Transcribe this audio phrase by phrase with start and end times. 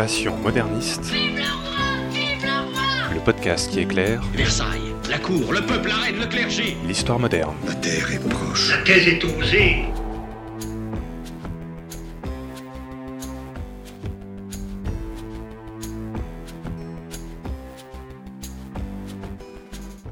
[0.00, 1.12] Passion moderniste.
[3.12, 6.74] Le podcast qui éclaire Versailles, la cour, le peuple, la reine, le clergé.
[6.86, 7.54] l'histoire moderne.
[7.66, 8.70] La terre est proche.
[8.70, 9.84] La thèse est osée.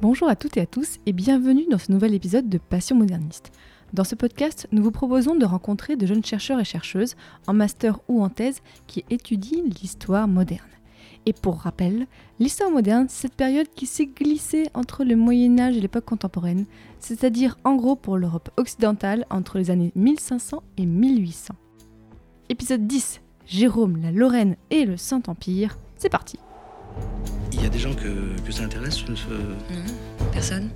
[0.03, 3.53] Bonjour à toutes et à tous et bienvenue dans ce nouvel épisode de Passion moderniste.
[3.93, 7.99] Dans ce podcast, nous vous proposons de rencontrer de jeunes chercheurs et chercheuses en master
[8.09, 10.61] ou en thèse qui étudient l'histoire moderne.
[11.27, 12.07] Et pour rappel,
[12.39, 16.65] l'histoire moderne, c'est cette période qui s'est glissée entre le Moyen Âge et l'époque contemporaine,
[17.01, 21.55] c'est-à-dire en gros pour l'Europe occidentale entre les années 1500 et 1800.
[22.51, 26.39] Épisode 10, Jérôme, la Lorraine et le Saint-Empire, c'est parti
[27.53, 30.71] Il y a des gens que, que ça intéresse ce- ce- Non, personne.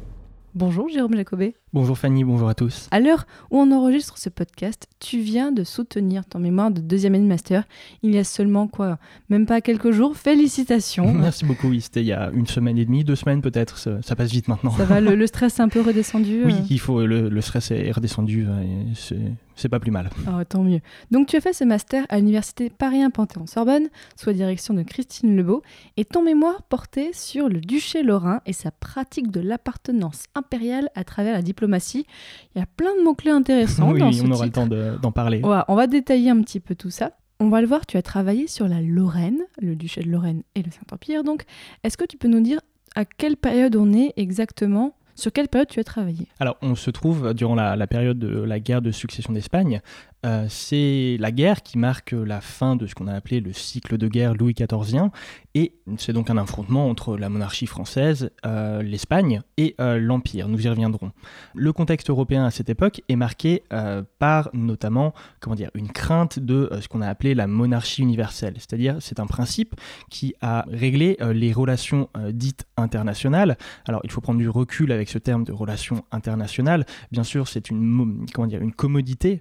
[0.54, 1.54] Bonjour Jérôme Jacobet.
[1.72, 2.86] Bonjour Fanny, bonjour à tous.
[2.90, 7.14] À l'heure où on enregistre ce podcast, tu viens de soutenir ton mémoire de deuxième
[7.14, 7.64] année de master.
[8.02, 8.98] Il y a seulement quoi?
[9.30, 10.14] Même pas quelques jours?
[10.14, 11.10] Félicitations.
[11.14, 14.02] Merci beaucoup, oui, c'était il y a une semaine et demie, deux semaines peut-être, ça,
[14.02, 14.72] ça passe vite maintenant.
[14.72, 17.40] Ça va, le, le stress est un peu redescendu Oui, euh il faut, le, le
[17.40, 18.62] stress est redescendu, euh,
[18.94, 19.16] c'est-
[19.62, 20.10] c'est pas plus mal.
[20.28, 20.80] Oh, tant mieux.
[21.10, 24.82] Donc tu as fait ce master à l'université Paris 1 Panthéon-Sorbonne, sous la direction de
[24.82, 25.62] Christine Lebeau,
[25.96, 31.04] et ton mémoire portait sur le duché lorrain et sa pratique de l'appartenance impériale à
[31.04, 32.06] travers la diplomatie.
[32.54, 34.98] Il y a plein de mots-clés intéressants oui, dans on ce aura le temps de-
[35.00, 35.40] d'en parler.
[35.42, 37.12] Ouais, on va détailler un petit peu tout ça.
[37.40, 40.62] On va le voir, tu as travaillé sur la Lorraine, le duché de Lorraine et
[40.62, 41.24] le Saint-Empire.
[41.24, 41.44] Donc,
[41.82, 42.60] est-ce que tu peux nous dire
[42.94, 46.26] à quelle période on est exactement Sur quelle période tu as travaillé?
[46.40, 49.80] Alors, on se trouve durant la, période de la guerre de succession d'Espagne.
[50.26, 53.98] Euh, c'est la guerre qui marque la fin de ce qu'on a appelé le cycle
[53.98, 55.12] de guerre Louis XIVien.
[55.54, 60.48] Et c'est donc un affrontement entre la monarchie française, euh, l'Espagne et euh, l'Empire.
[60.48, 61.12] Nous y reviendrons.
[61.54, 66.38] Le contexte européen à cette époque est marqué euh, par notamment comment dire, une crainte
[66.38, 68.54] de ce qu'on a appelé la monarchie universelle.
[68.56, 69.74] C'est-à-dire, c'est un principe
[70.08, 73.58] qui a réglé les relations dites internationales.
[73.86, 76.86] Alors, il faut prendre du recul avec ce terme de relations internationales.
[77.10, 79.40] Bien sûr, c'est une, comment dire, une commodité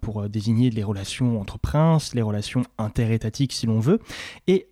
[0.00, 3.98] pour désigner les relations entre princes, les relations interétatiques si l'on veut.
[4.46, 4.68] Et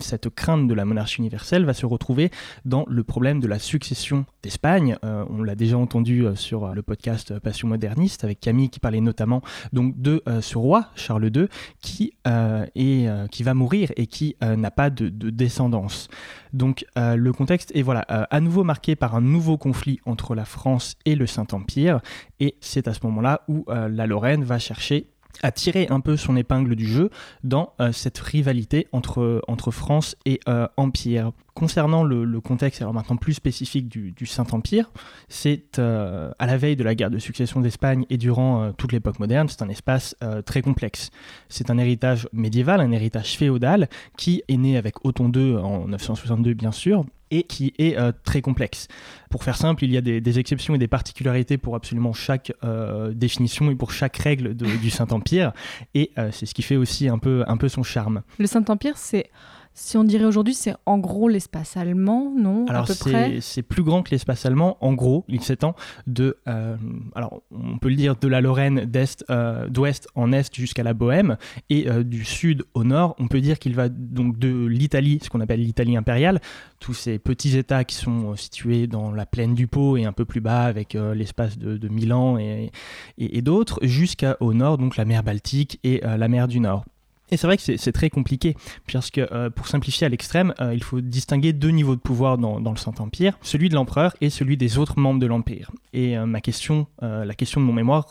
[0.00, 2.30] cette crainte de la monarchie universelle va se retrouver
[2.64, 4.96] dans le problème de la succession d'Espagne.
[5.04, 8.80] Euh, on l'a déjà entendu euh, sur euh, le podcast Passion moderniste avec Camille qui
[8.80, 9.42] parlait notamment
[9.72, 11.48] donc de ce roi Charles II
[11.80, 16.08] qui est, qui va mourir et qui n'a pas de, de descendance.
[16.52, 20.96] Donc le contexte est voilà à nouveau marqué par un nouveau conflit entre la France
[21.04, 22.00] et le Saint-Empire
[22.40, 25.08] et c'est à ce moment-là où la Lorraine va chercher
[25.42, 27.10] à tirer un peu son épingle du jeu
[27.44, 31.32] dans euh, cette rivalité entre, entre France et euh, Empire.
[31.54, 34.90] Concernant le, contexte, alors maintenant plus spécifique du, Saint-Empire,
[35.28, 39.18] c'est euh, à la veille de la guerre de succession d'Espagne et durant toute l'époque
[39.18, 40.14] moderne, c'est un espace
[40.44, 41.10] très complexe.
[41.48, 46.52] C'est un héritage médiéval, un héritage féodal qui est né avec Othon II en 962
[46.52, 48.88] bien sûr, et qui est euh, très complexe.
[49.30, 53.12] Pour faire simple, il y a des, exceptions et des particularités pour absolument chaque euh,
[53.12, 55.52] définition et pour chaque règle du Saint-Empire,
[55.94, 58.22] et euh, c'est ce qui fait aussi un peu, un peu son charme.
[58.38, 59.30] Le Saint-Empire, c'est,
[59.78, 63.62] si on dirait aujourd'hui, c'est en gros l'espace allemand, non À Alors peu près c'est
[63.62, 64.78] plus grand que l'espace allemand.
[64.80, 65.76] En gros, il s'étend
[66.06, 66.76] de, euh,
[67.14, 70.94] alors on peut le dire, de la Lorraine d'est, euh, d'ouest en est jusqu'à la
[70.94, 71.36] Bohème
[71.68, 73.16] et euh, du sud au nord.
[73.18, 76.40] On peut dire qu'il va donc de l'Italie, ce qu'on appelle l'Italie impériale,
[76.80, 80.24] tous ces petits États qui sont situés dans la plaine du Pô et un peu
[80.24, 82.70] plus bas avec l'espace de, de Milan et,
[83.18, 86.84] et, et d'autres, jusqu'au nord, donc la mer Baltique et la mer du Nord.
[87.30, 88.54] Et c'est vrai que c'est très compliqué,
[88.86, 92.58] puisque euh, pour simplifier à l'extrême, euh, il faut distinguer deux niveaux de pouvoir dans,
[92.58, 95.72] le Saint-Empire, celui de l'empereur et celui des autres membres de l'Empire.
[95.92, 98.06] Et euh, ma question, euh, la question de mon mémoire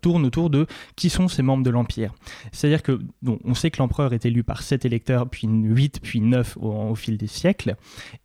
[0.00, 0.66] tourne autour de
[0.96, 2.14] qui sont ces membres de l'Empire.
[2.52, 6.20] C'est-à-dire que bon, on sait que l'empereur est élu par sept électeurs, puis huit, puis
[6.20, 7.76] neuf au, au fil des siècles,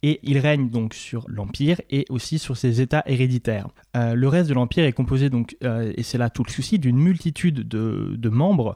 [0.04, 3.68] et il règne donc sur l'Empire et aussi sur ses États héréditaires.
[3.96, 7.68] Le reste de l'Empire est composé donc, et c'est là tout le souci, d'une multitude
[7.68, 8.76] de, de membres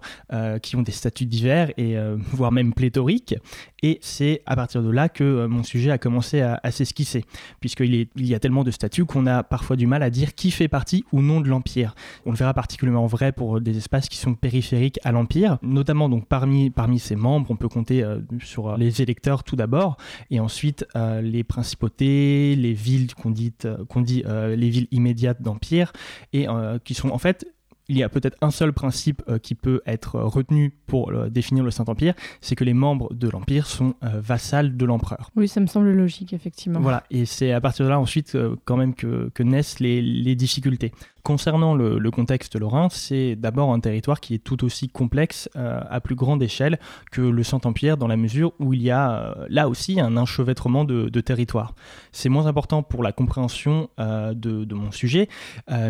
[0.62, 3.36] qui ont des statuts divers et euh, voire même pléthoriques.
[3.84, 7.24] Et c'est à partir de là que euh, mon sujet a commencé à, s'esquisser,
[7.60, 10.52] puisqu'il il y a tellement de statuts qu'on a parfois du mal à dire qui
[10.52, 11.96] fait partie ou non de l'Empire.
[12.26, 16.28] On le verra particulièrement vrai pour des espaces qui sont périphériques à l'Empire, notamment donc
[16.28, 19.98] parmi, parmi ses membres, on peut compter euh, sur euh, les électeurs tout d'abord,
[20.30, 24.88] et ensuite euh, les principautés, les villes qu'on dit, euh, qu'on dit euh, les villes
[24.92, 25.92] immédiates d'Empire,
[26.34, 27.46] et euh, qui sont en fait
[27.90, 31.30] il y a peut-être un seul principe euh, qui peut être euh, retenu pour euh,
[31.30, 35.32] définir le Saint-Empire, c'est que les membres de l'Empire sont euh, vassals de l'empereur.
[35.36, 36.80] Oui, ça me semble logique, effectivement.
[36.80, 40.36] Voilà, et c'est à partir de là ensuite quand même que, que naissent les, les
[40.36, 40.92] difficultés.
[41.28, 46.00] Concernant le, contexte lorrain, c'est d'abord un territoire qui est tout aussi complexe euh, à
[46.00, 46.80] plus grande échelle
[47.12, 50.86] que le Saint-Empire dans la mesure où il y a euh, là aussi un enchevêtrement
[50.86, 51.76] de, territoires.
[52.14, 55.28] C'est moins important pour la compréhension euh, de, mon sujet,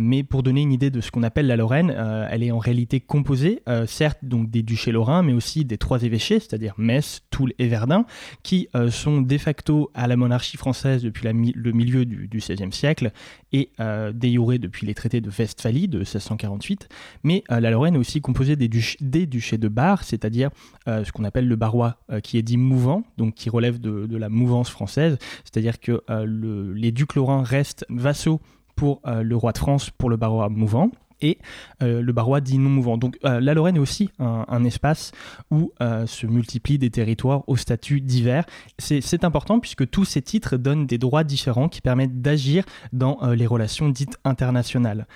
[0.02, 1.92] mais pour donner une idée de ce qu'on appelle la Lorraine,
[2.32, 6.40] elle est en réalité composée, certes donc des duchés lorrains, mais aussi des trois évêchés,
[6.40, 8.06] c'est-à-dire Metz, Toul et Verdun,
[8.42, 13.12] qui sont de facto à la monarchie française depuis le milieu du, XVIe siècle
[13.52, 16.90] et jure depuis les traités de Westphalie de 1648.
[17.24, 20.50] Mais euh, la Lorraine est aussi composée des, duch- des duchés de Bar, c'est-à-dire
[20.88, 24.06] euh, ce qu'on appelle le barois, euh, qui est dit mouvant, donc qui relève de,
[24.06, 28.42] de la mouvance française, c'est-à-dire que le- les ducs lorrains restent vassaux
[28.76, 30.92] pour le roi de France pour le barois mouvant.
[31.22, 31.40] Et
[31.82, 32.98] euh, le barois dit non mouvant.
[32.98, 35.12] Donc euh, la Lorraine est aussi un, espace
[35.52, 38.46] où euh, se multiplient des territoires aux statuts divers.
[38.80, 43.46] C'est important puisque tous ces titres donnent des droits différents qui permettent d'agir dans les
[43.46, 45.08] relations dites internationales.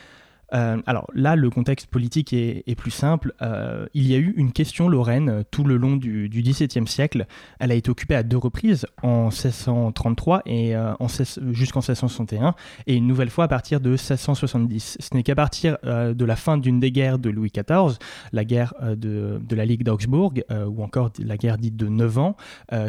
[0.54, 3.34] Euh, alors là, le contexte politique est, plus simple.
[3.42, 7.26] Euh, il y a eu une question lorraine euh, tout le long du, XVIIe siècle.
[7.60, 12.56] Elle a été occupée à deux reprises, en 1633 et en 16 jusqu'en 1661,
[12.88, 14.98] et une nouvelle fois à partir de 1670.
[15.00, 17.98] Ce n'est qu'à partir de la fin d'une des guerres de Louis XIV,
[18.32, 22.38] la guerre de, de la Ligue d'Augsbourg, ou encore la guerre dite de 9 ans,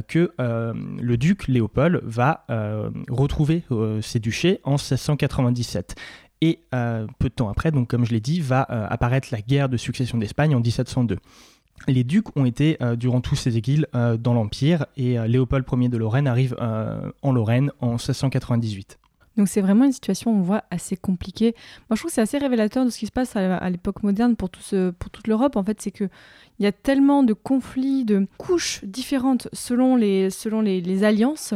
[0.08, 2.47] que le duc Léopold va
[3.11, 3.65] retrouver
[4.00, 5.97] ses duchés en 1697.
[6.43, 9.41] Et euh, peu de temps après, donc comme je l'ai dit, va euh, apparaître la
[9.41, 11.19] guerre de succession d'Espagne en 1702.
[11.87, 15.97] Les ducs ont été euh, durant tous ces exils dans l'Empire et Léopold Ier de
[15.97, 16.56] Lorraine arrive
[17.23, 18.99] en Lorraine en 1698.
[19.37, 21.55] Donc c'est vraiment une situation, on voit, assez compliquée.
[21.89, 24.35] Moi, je trouve que c'est assez révélateur de ce qui se passe à, l'époque moderne
[24.37, 25.56] pour, tout ce- pour toute l'Europe.
[25.56, 26.05] En fait, c'est que
[26.59, 31.55] il y a tellement de conflits, de couches différentes selon les, selon les alliances,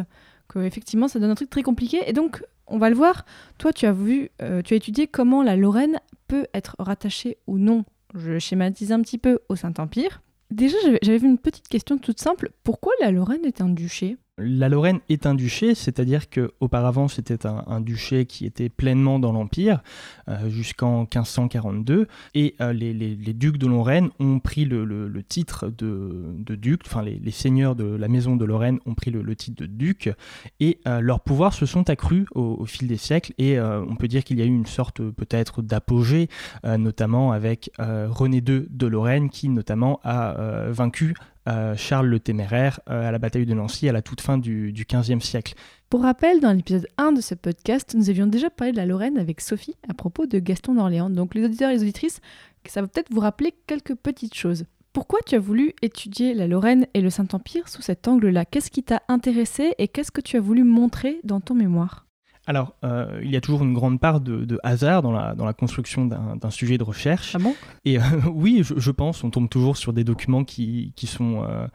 [0.49, 1.99] que effectivement, ça donne un truc très compliqué.
[2.07, 3.25] Et donc, on va le voir.
[3.59, 5.99] Toi, tu as vu, euh, tu as étudié comment la Lorraine
[6.29, 7.85] peut être rattachée ou non.
[8.15, 10.23] Je schématise un petit peu au Saint-Empire.
[10.51, 12.51] Déjà, j'avais- j'avais vu une petite question toute simple.
[12.65, 14.17] Pourquoi la Lorraine est un duché?
[14.39, 19.33] La Lorraine est un duché, c'est-à-dire que auparavant c'était un, duché qui était pleinement dans
[19.33, 19.83] l'Empire
[20.29, 22.93] euh, jusqu'en 1542, et euh, les,
[23.33, 28.37] ducs de Lorraine ont pris le, titre de, duc, enfin les, seigneurs de la maison
[28.37, 30.13] de Lorraine ont pris le, titre de duc,
[30.61, 34.23] et euh, leurs pouvoirs se sont accrus au, fil des siècles, et on peut dire
[34.23, 36.29] qu'il y a eu une sorte peut-être d'apogée,
[36.63, 41.15] notamment avec René II de Lorraine, qui notamment a vaincu
[41.49, 44.73] euh, Charles le Téméraire euh, à la bataille de Nancy à la toute fin du,
[44.73, 45.55] du 15e siècle.
[45.89, 49.19] Pour rappel, dans l'épisode 1 de ce podcast, nous avions déjà parlé de la Lorraine
[49.19, 51.11] avec Sophie à propos de Gaston d'Orléans.
[51.11, 52.21] Donc les auditeurs et les auditrices,
[52.67, 54.65] ça va peut-être vous rappeler quelques petites choses.
[54.93, 58.47] Pourquoi tu as voulu étudier la Lorraine et le Saint-Empire sous cet angle-là?
[58.47, 62.06] Qu'est-ce qui t'a intéressé et qu'est-ce que tu as voulu montrer dans ton mémoire?
[62.47, 65.45] Alors, euh, il y a toujours une grande part de, de hasard dans la, dans
[65.45, 67.35] la construction d'un sujet de recherche.
[67.35, 67.55] Ah bon?
[67.85, 68.03] Et euh,
[68.33, 71.67] oui, je, je pense, on tombe toujours sur des documents qui, qui sont, euh,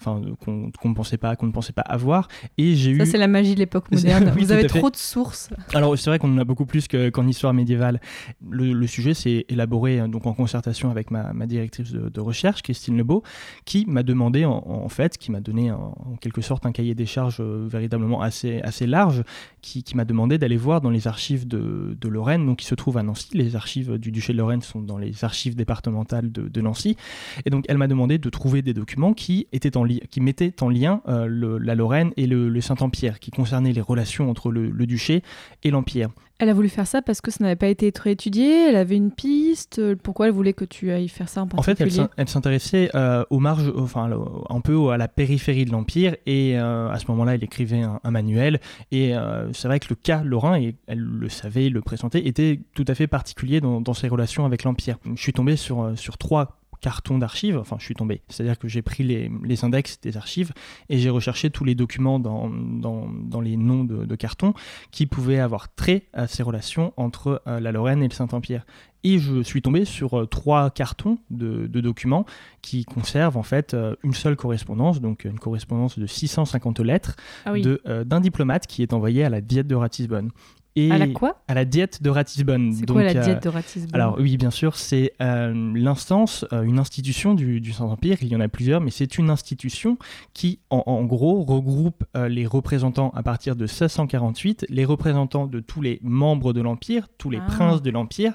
[0.00, 2.28] enfin, qu'on ne pensait pas, qu'on ne pensait pas avoir.
[2.56, 2.98] Et j'ai eu.
[2.98, 4.32] Ça, c'est la magie de l'époque moderne.
[4.36, 5.50] oui, vous avez trop de sources.
[5.74, 8.00] Alors c'est vrai qu'on en a beaucoup plus que- qu'en histoire médiévale.
[8.48, 12.20] Le, le sujet s'est élaboré euh, donc en concertation avec ma, ma directrice de, de
[12.20, 13.22] recherche, Christine Lebeau,
[13.64, 16.94] qui m'a demandé en, en fait, qui m'a donné en, en quelque sorte un cahier
[16.94, 19.22] des charges euh, véritablement assez, assez large,
[19.62, 22.74] qui, qui m'a demandé d'aller voir dans les archives de, de Lorraine, donc qui se
[22.74, 23.28] trouvent à Nancy.
[23.32, 26.96] Les archives du duché de Lorraine sont dans les archives départementales de, de Nancy.
[27.44, 30.68] Et donc elle m'a demandé de trouver des documents qui, étaient en qui mettaient en
[30.68, 34.70] lien euh, le- la Lorraine et le, le Saint-Empire, qui concernaient les relations entre le-
[34.70, 35.22] le duché
[35.64, 36.10] et l'Empire.
[36.40, 38.94] Elle a voulu faire ça parce que ça n'avait pas été trop étudié, elle avait
[38.94, 39.80] une piste.
[39.96, 41.96] Pourquoi elle voulait que tu ailles faire ça en En fait, elle particulier?
[41.96, 44.08] s'in- elle s'intéressait euh, aux marges, enfin
[44.48, 47.98] un peu à la périphérie de l'Empire, et euh, à ce moment-là, elle écrivait un,
[48.04, 48.60] un manuel.
[48.92, 52.60] Et euh, c'est vrai que le cas lorrain, et elle le savait, le présentait, était
[52.72, 54.98] tout à fait particulier dans, dans ses relations avec l'Empire.
[55.16, 58.82] Je suis tombé sur, sur trois cartons d'archives, enfin je suis tombé, c'est-à-dire que j'ai
[58.82, 60.52] pris les, les index des archives
[60.88, 64.54] et j'ai recherché tous les documents dans, dans, dans les noms de, de cartons
[64.90, 68.64] qui pouvaient avoir trait à ces relations entre euh, la Lorraine et le Saint-Empire.
[69.04, 72.26] Et je suis tombé sur euh, trois cartons de, de documents
[72.62, 77.52] qui conservent en fait euh, une seule correspondance, donc une correspondance de 650 lettres Ah
[77.52, 77.64] oui.
[78.04, 80.30] d'un diplomate qui est envoyé à la diète de Ratisbonne.
[80.78, 82.72] Et À la quoi à la diète de Ratisbonne.
[82.72, 83.94] C'est quoi la euh, diète de Ratisbonne?
[83.94, 88.36] alors oui, bien sûr, c'est euh, l'instance, euh, une institution du, du Saint-Empire, il y
[88.36, 89.98] en a plusieurs, mais c'est une institution
[90.34, 95.80] qui, en, en gros, regroupe les représentants à partir de 1648, les représentants de tous
[95.80, 97.46] les membres de l'Empire, tous les Ah.
[97.46, 98.34] princes de l'Empire,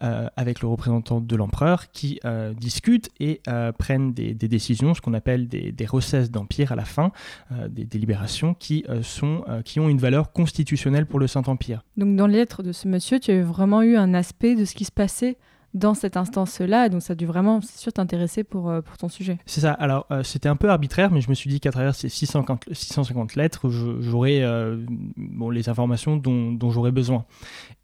[0.00, 2.20] avec le représentant de l'empereur, qui
[2.56, 3.40] discutent et
[3.78, 7.12] prennent des, des décisions, ce qu'on appelle des, des recesses d'Empire à la fin,
[7.68, 11.79] des délibérations qui, sont, qui ont une valeur constitutionnelle pour le Saint-Empire.
[11.96, 14.74] Donc dans les lettres de ce monsieur, tu as vraiment eu un aspect de ce
[14.74, 15.38] qui se passait
[15.72, 19.08] dans cette instance-là, donc ça a dû vraiment, c'est sûr, t'intéresser pour, euh, pour ton
[19.08, 19.38] sujet.
[19.46, 19.72] C'est ça.
[19.72, 22.64] Alors, euh, c'était un peu arbitraire, mais je me suis dit qu'à travers ces 650,
[22.72, 24.76] 650 lettres, j'aurais euh,
[25.16, 27.24] bon, les informations dont, dont j'aurais besoin.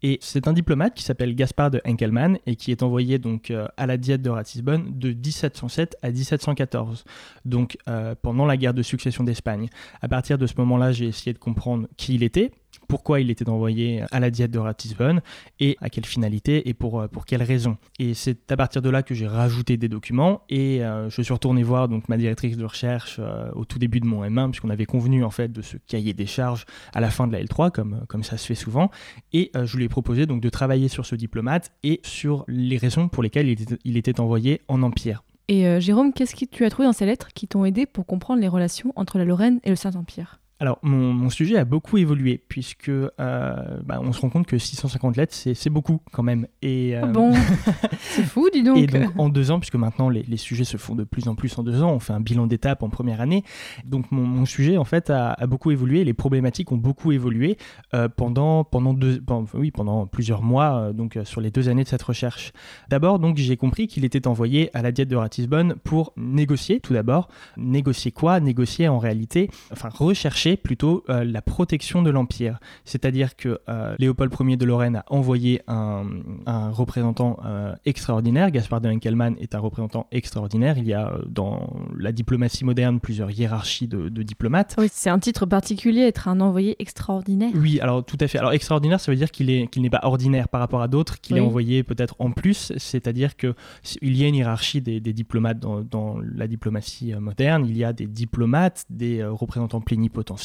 [0.03, 3.85] Et c'est un diplomate qui s'appelle Gaspard de Henkelmann et qui est envoyé donc à
[3.85, 7.03] la diète de Ratisbonne de 1707 à 1714,
[7.45, 7.77] donc
[8.21, 9.69] pendant la guerre de succession d'Espagne.
[10.01, 12.51] À partir de ce moment-là, j'ai essayé de comprendre qui il était,
[12.87, 15.21] pourquoi il était envoyé à la diète de Ratisbonne
[15.59, 17.77] et à quelle finalité et pour, euh, pour quelles raisons.
[17.99, 21.33] Et c'est à partir de là que j'ai rajouté des documents et euh, je suis
[21.33, 24.69] retourné voir donc ma directrice de recherche euh, au tout début de mon M1 puisqu'on
[24.69, 27.71] avait convenu en fait de ce cahier des charges à la fin de la L3
[27.71, 28.89] comme, comme ça se fait souvent
[29.33, 33.07] et je lui ai proposé donc de travailler sur ce diplomate et sur les raisons
[33.07, 35.23] pour lesquelles il était, il était envoyé en Empire.
[35.47, 38.41] Et Jérôme, qu'est-ce que tu as trouvé dans ces lettres qui t'ont aidé pour comprendre
[38.41, 40.39] les relations entre la Lorraine et le Saint-Empire?
[40.59, 44.57] Alors, mon, mon sujet a beaucoup évolué, puisque euh, bah, on se rend compte que
[44.57, 46.47] 650 lettres, c'est beaucoup quand même.
[46.63, 47.31] Et, euh, Ah bon?
[47.99, 48.77] C'est fou, dis donc.
[48.77, 51.35] Et donc en deux ans, puisque maintenant les, les sujets se font de plus en
[51.35, 53.43] plus en deux ans, on fait un bilan d'étape en première année.
[53.85, 57.57] Donc mon, mon sujet en fait a, a beaucoup évolué, les problématiques ont beaucoup évolué
[57.93, 61.69] euh, pendant pendant deux, pendant- oui pendant plusieurs mois, euh, donc euh, sur les deux
[61.69, 62.51] années de cette recherche.
[62.89, 66.93] D'abord donc j'ai compris qu'il était envoyé à la diète de Ratisbonne pour négocier tout
[66.93, 68.39] d'abord, négocier quoi?
[68.39, 72.59] Négocier en réalité, enfin rechercher plutôt euh, la protection de l'empire.
[72.85, 76.05] C'est-à-dire que euh, Léopold Ier de Lorraine a envoyé un,
[76.45, 78.51] un représentant euh, extraordinaire.
[78.51, 80.77] Gaspard de Henkelmann est un représentant extraordinaire.
[80.77, 84.75] Il y a dans la diplomatie moderne plusieurs hiérarchies de, de diplomates.
[84.77, 87.51] Oui, c'est un titre particulier, être un envoyé extraordinaire.
[87.55, 88.37] Oui, alors tout à fait.
[88.37, 91.19] Alors extraordinaire, ça veut dire qu'il est qu'il n'est pas ordinaire par rapport à d'autres,
[91.19, 92.71] qu'il est envoyé peut-être en plus.
[92.77, 97.13] C'est-à-dire que s- il y a une hiérarchie des, des diplomates dans, dans la diplomatie
[97.19, 97.65] moderne.
[97.67, 100.36] Il y a des diplomates, des représentants plénipotentiaires,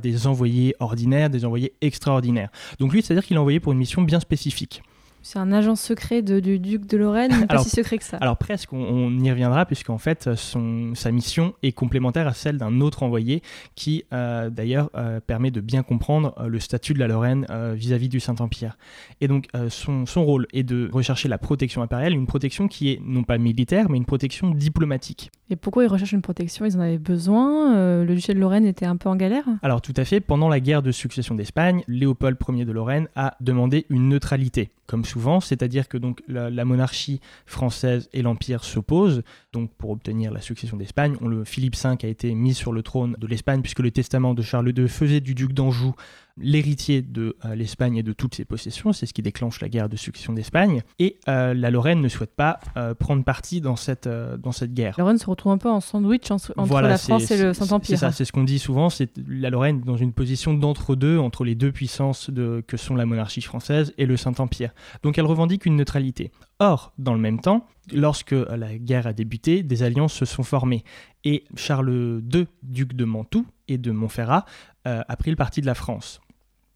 [0.00, 2.50] des envoyés ordinaires, des envoyés extraordinaires.
[2.78, 4.82] Donc lui, c'est-à-dire qu'il est envoyé pour une mission bien spécifique.
[5.22, 8.04] C'est un agent secret de- du duc de Lorraine, mais pas Alors- si secret que
[8.04, 8.16] ça.
[8.18, 12.56] Alors presque, on, on y reviendra, puisqu'en fait, son, sa mission est complémentaire à celle
[12.58, 13.42] d'un autre envoyé
[13.74, 18.08] qui, euh, d'ailleurs, euh, permet de bien comprendre euh, le statut de la Lorraine vis-à-vis
[18.08, 18.76] du Saint-Empire.
[19.20, 23.00] Et donc, son, son rôle est de rechercher la protection impériale, une protection qui est
[23.04, 25.30] non pas militaire, mais une protection diplomatique.
[25.50, 26.64] Et pourquoi ils recherchent une protection?
[26.64, 27.74] Ils en avaient besoin
[28.04, 29.44] Le duché de Lorraine était un peu en galère?
[29.62, 33.36] Alors tout à fait, pendant la guerre de succession d'Espagne, Léopold Ier de Lorraine a
[33.40, 39.22] demandé une neutralité, comme souvent, c'est-à-dire que donc la, la monarchie française et l'empire s'opposent.
[39.52, 42.82] Donc pour obtenir la succession d'Espagne, on le Philippe V a été mis sur le
[42.82, 45.92] trône de l'Espagne puisque le testament de Charles II faisait du duc d'Anjou
[46.36, 49.88] l'héritier de euh, l'Espagne et de toutes ses possessions, c'est ce qui déclenche la guerre
[49.88, 50.82] de succession d'Espagne.
[50.98, 54.94] Et euh, la Lorraine ne souhaite pas euh, prendre parti dans cette, dans cette guerre.
[54.98, 57.88] Lorraine se retrouve un peu en sandwich entre, entre Voilà, la France et le Saint-Empire.
[57.88, 58.88] C'est ça, c'est ce qu'on dit souvent.
[58.88, 63.04] C'est la Lorraine dans une position d'entre-deux entre les deux puissances de, que sont la
[63.04, 64.70] monarchie française et le Saint-Empire.
[65.02, 66.30] Donc elle revendique une neutralité.
[66.60, 70.84] Or, dans le même temps, lorsque la guerre a débuté, des alliances se sont formées.
[71.24, 74.44] Et Charles II, duc de Mantoue et de Montferrat,
[74.86, 76.20] euh, a pris le parti de la France.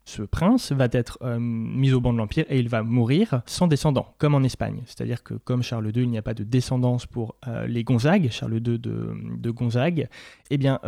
[0.06, 3.66] Ce prince va être euh, mis au banc de l'Empire et il va mourir sans
[3.66, 4.82] descendant, comme en Espagne.
[4.86, 8.30] C'est-à-dire que comme Charles II, il n'y a pas de descendance pour euh, les Gonzague,
[8.30, 10.08] Charles II de, de Gonzague,
[10.48, 10.80] eh bien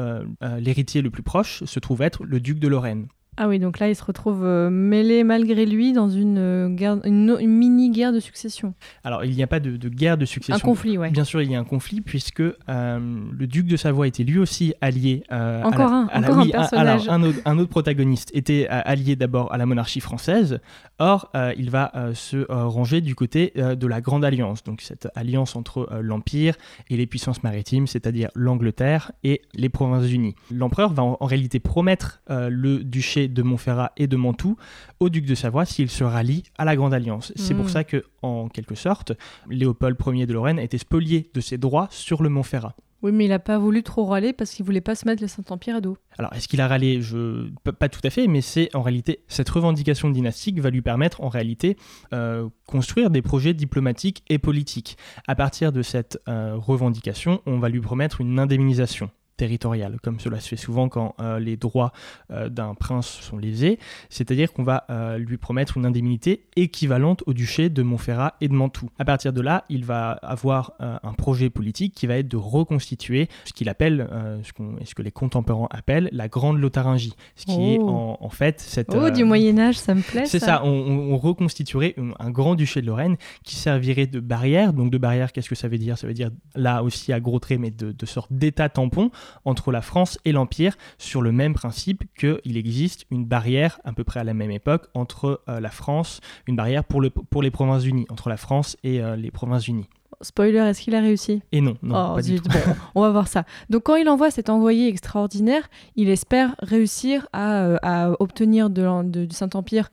[0.59, 3.09] l'héritier le plus proche se trouve être le duc de Lorraine.
[3.39, 6.99] Ah oui, donc là, il se retrouve euh, mêlé malgré lui dans une, euh, guerre,
[7.05, 8.73] une, une mini-guerre de succession.
[9.05, 10.67] Alors il n'y a pas de, de guerre de Un succession.
[10.67, 11.11] conflit, ouais.
[11.11, 14.39] Bien sûr, il y a un conflit puisque euh, le duc de Savoie était lui
[14.39, 15.23] aussi allié.
[15.33, 17.03] euh, à Encore la- un, à la- encore un oui, personnage.
[17.09, 20.61] alors, un autre, un autre protagoniste était allié d'abord à la monarchie française.
[20.99, 25.89] Or, il va se ranger du côté de la Grande Alliance, donc cette alliance entre
[26.01, 26.55] l'Empire
[26.89, 30.35] et les puissances maritimes, c'est-à-dire l'Angleterre et les Provinces-Unies.
[30.51, 34.57] L'empereur va en, en réalité promettre le duché de Montferrat et de Mantoue
[35.01, 37.33] au duc de Savoie s'il se rallie à la Grande Alliance.
[37.37, 37.57] C'est Mm.
[37.59, 39.13] pour ça que, en quelque sorte,
[39.49, 42.75] Léopold Ier de Lorraine a été spolié de ses droits sur le Montferrat.
[43.03, 45.29] Oui, mais il n'a pas voulu trop râler parce qu'il voulait pas se mettre le
[45.29, 45.99] Saint-Empire à dos.
[46.19, 47.03] Alors, est-ce qu'il a râlé?
[47.03, 51.23] Je pas tout à fait, mais c'est en réalité cette revendication dynastique va lui permettre
[51.23, 51.77] en réalité
[52.15, 54.97] euh, construire des projets diplomatiques et politiques.
[55.29, 60.41] À partir de cette euh, revendication, on va lui promettre une indemnisation territoriale, comme cela
[60.41, 61.93] se fait souvent quand euh, les droits
[62.31, 63.79] euh, d'un prince sont lésés,
[64.11, 68.55] c'est-à-dire qu'on va euh, lui promettre une indemnité équivalente au duché de Montferrat et de
[68.55, 68.91] Mantoue.
[68.99, 73.29] À partir de là, il va avoir un projet politique qui va être de reconstituer
[73.45, 74.09] ce qu'il appelle,
[74.43, 77.89] ce, qu'on- ce que les contemporains appellent la Grande Lotharingie, ce qui est Oh.
[77.89, 78.95] en, en fait cette...
[78.95, 80.25] Oh, du Moyen-Âge, ça me plaît.
[80.27, 84.21] c'est ça, on, on- on reconstituerait un, un grand duché de Lorraine qui servirait de
[84.21, 84.73] barrière.
[84.73, 85.99] Donc de barrière, qu'est-ce que ça veut dire?
[85.99, 89.11] Ça veut dire là aussi à gros traits, mais de, de sorte d'état tampon
[89.45, 94.05] entre la France et l'Empire sur le même principe qu'il existe une barrière à peu
[94.05, 97.51] près à la même époque entre euh, la France, une barrière pour, le, pour les
[97.51, 99.89] Provinces-Unies, entre la France et euh, les Provinces-Unies.
[100.23, 101.43] Spoiler, est-ce qu'il a réussi?
[101.53, 102.49] Et non, non, Oh, pas du tout.
[102.49, 102.59] bon,
[102.95, 103.45] on va voir ça.
[103.69, 109.03] Donc quand il envoie cet envoyé extraordinaire, il espère réussir à, euh, à obtenir de-
[109.27, 109.91] du Saint-Empire,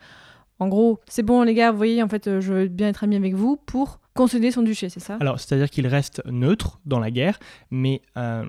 [0.64, 3.04] en gros, c'est bon les gars, vous voyez, en fait, euh, je veux bien être
[3.04, 5.18] ami avec vous pour concéder son duché, c'est ça?
[5.20, 7.40] Alors, c'est-à-dire qu'il reste neutre dans la guerre,
[7.72, 8.46] mais euh,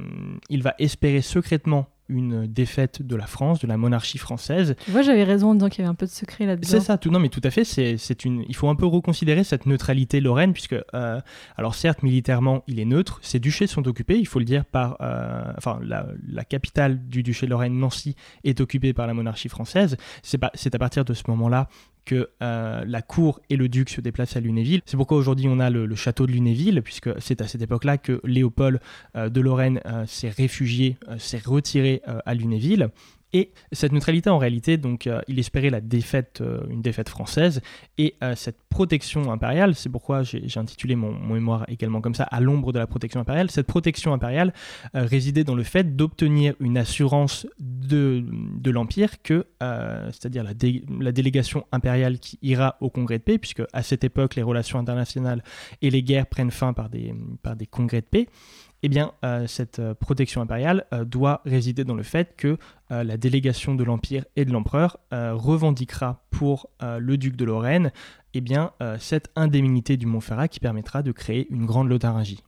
[0.51, 4.77] il va espérer secrètement une défaite de la France, de la monarchie française.
[4.85, 6.69] Tu vois, j'avais raison en disant qu'il y avait un peu de secret là-dedans.
[6.69, 9.43] C'est ça, tout, non mais tout à fait, c'est, une, il faut un peu reconsidérer
[9.43, 11.21] cette neutralité lorraine, puisque, euh,
[11.57, 14.99] alors certes, militairement, il est neutre, ces duchés sont occupés, il faut le dire, par,
[15.01, 19.49] euh, enfin, la, la capitale du duché de Lorraine, Nancy, est occupée par la monarchie
[19.49, 19.97] française.
[20.23, 21.69] C'est, pas, c'est à partir de ce moment-là
[22.05, 24.83] que euh, la cour et le duc se déplacent à Lunéville.
[24.87, 28.21] C'est pourquoi aujourd'hui on a le, château de Lunéville, puisque c'est à cette époque-là que
[28.25, 28.81] Léopold
[29.17, 32.91] euh, de Lorraine euh, s'est réfugié, s'est retiré à Lunéville.
[33.35, 37.63] Et cette neutralité, en réalité, donc, euh, il espérait défaite, euh, une défaite française,
[37.99, 42.41] et euh, cette protection impériale, c'est pourquoi j'ai intitulé mon, mémoire également comme ça, à
[42.41, 43.51] l'ombre de la protection impériale.
[43.51, 44.53] Cette protection impériale
[44.95, 48.25] résidait dans le fait d'obtenir une assurance de,
[48.71, 53.63] l'empire que, c'est-à-dire la, dé- la délégation impériale qui ira au congrès de paix, puisque
[53.73, 55.43] à cette époque les relations internationales
[55.83, 57.15] et les guerres prennent fin par des
[57.71, 58.29] congrès de paix
[58.85, 62.59] eh bien, euh, cette euh, protection impériale euh, doit résider dans le fait que
[62.91, 67.91] la délégation de l'Empire et de l'Empereur revendiquera pour le duc de Lorraine
[68.35, 68.41] eh
[69.01, 72.45] cette indemnité du Montferrat qui permettra de créer une grande Lotharingie.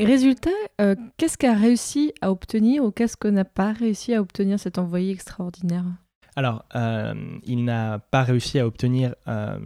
[0.00, 4.22] Et résultat, euh, qu'est-ce qu'a réussi à obtenir ou qu'est-ce qu'on n'a pas réussi à
[4.22, 5.84] obtenir cet envoyé extraordinaire?
[6.36, 7.12] Alors, euh,
[7.44, 9.58] il n'a pas réussi à obtenir euh,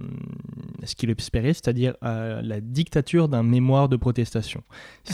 [0.82, 4.64] ce qu'il espérait, c'est-à-dire euh, la dictature d'un mémoire de protestation.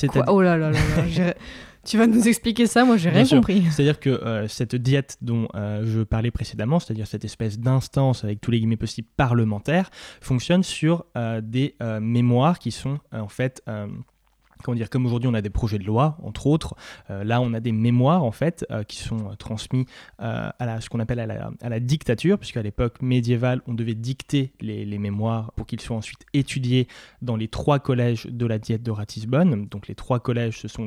[0.08, 0.24] Quoi?
[0.28, 0.78] Oh là là là
[1.18, 1.34] là,
[1.84, 3.38] Tu vas nous expliquer ça, moi j'ai rien sûr.
[3.38, 3.64] compris.
[3.70, 8.40] C'est-à-dire que euh, cette diète dont euh, je parlais précédemment, c'est-à-dire cette espèce d'instance avec
[8.40, 13.62] tous les guillemets possibles parlementaires, fonctionne sur euh, des mémoires qui sont en fait...
[14.62, 16.74] Comment dire, comme aujourd'hui on a des projets de loi, entre autres,
[17.10, 19.86] euh, là on a des mémoires en fait euh, qui sont euh, transmis
[20.18, 25.52] à ce qu'on appelle à la, dictature, puisqu'à l'époque médiévale on devait dicter les, mémoires
[25.56, 26.88] pour qu'ils soient ensuite étudiés
[27.22, 29.66] dans les trois collèges de la diète de Ratisbonne.
[29.66, 30.86] Donc les trois collèges, ce sont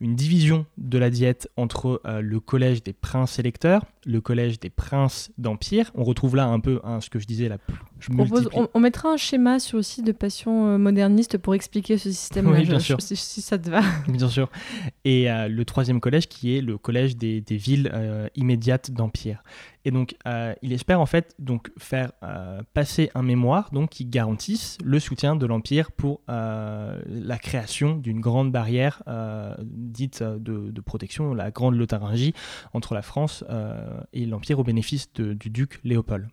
[0.00, 5.32] une division de la diète entre le collège des princes électeurs, le collège des princes
[5.36, 5.90] d'empire.
[5.94, 7.58] On retrouve là un peu hein, ce que je disais, la
[8.10, 11.54] Je propose, on, on mettra un schéma sur le site de Passion euh, Moderniste pour
[11.54, 13.00] expliquer ce système-là, Oui, bien je- sûr.
[13.00, 13.80] si, si ça te va.
[14.08, 14.50] Bien sûr.
[15.04, 19.42] Et euh, le troisième collège qui est le collège des, des villes euh, immédiates d'Empire.
[19.86, 22.12] Et donc, euh, il espère en fait donc faire
[22.72, 28.50] passer un mémoire donc qui garantisse le soutien de l'Empire pour la création d'une grande
[28.50, 29.02] barrière
[29.62, 32.32] dite de, de protection, la grande Lotharingie
[32.72, 33.44] entre la France
[34.14, 36.28] et l'Empire au bénéfice de- du duc Léopold.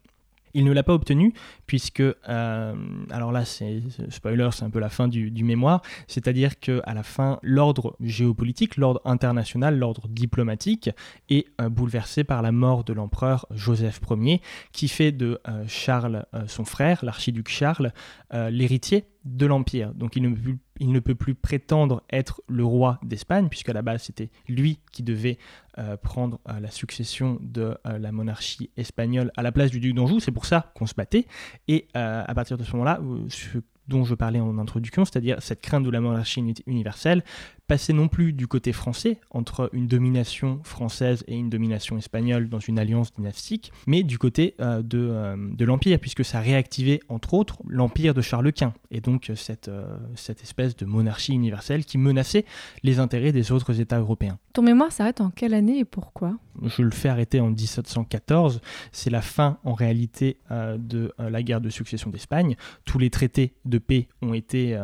[0.54, 1.34] Il ne l'a pas obtenu
[1.68, 2.74] puisque, euh,
[3.10, 7.04] alors là, c'est spoiler, c'est un peu la fin du, mémoire, c'est-à-dire que à la
[7.04, 10.90] fin, l'ordre géopolitique, l'ordre international, l'ordre diplomatique
[11.30, 16.26] est euh, bouleversé par la mort de l'empereur Joseph Ier, qui fait de euh, Charles,
[16.48, 17.92] son frère, l'archiduc Charles,
[18.32, 19.94] l'héritier de l'empire.
[19.94, 23.84] Donc il ne, peut il ne peut plus prétendre être le roi d'Espagne, puisqu'à la
[23.84, 25.38] base c'était lui qui devait
[25.78, 29.94] euh, prendre euh, la succession de euh, la monarchie espagnole à la place du duc
[29.94, 30.20] d'Anjou.
[30.20, 31.28] C'est pour ça qu'on se battait.
[31.68, 35.84] Et à partir de ce moment-là, ce dont je parlais en introduction, c'est-à-dire cette crainte
[35.84, 37.24] de la monarchie uni- universelle,
[37.72, 42.60] passait non plus du côté français, entre une domination française et une domination espagnole dans
[42.60, 47.34] une alliance dynastique, mais du côté euh, de, euh, de l'Empire, puisque ça réactivait entre
[47.34, 51.86] autres l'Empire de Charles Quint, et donc euh, cette, euh, cette espèce de monarchie universelle
[51.86, 52.44] qui menaçait
[52.84, 54.38] les intérêts des autres États européens.
[54.52, 56.38] Ton mémoire s'arrête en quelle année et pourquoi?
[56.62, 58.60] Je le fais arrêter en 1714,
[58.92, 62.58] c'est la fin en réalité de la guerre de succession d'Espagne.
[62.84, 64.78] Tous les traités de paix ont été,